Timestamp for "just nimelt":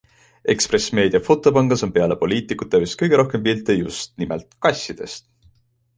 3.83-4.61